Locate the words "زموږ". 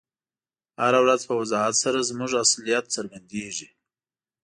2.09-2.31